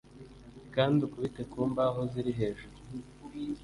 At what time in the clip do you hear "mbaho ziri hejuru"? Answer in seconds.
1.71-2.75